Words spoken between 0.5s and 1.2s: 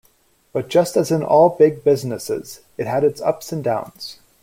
But just as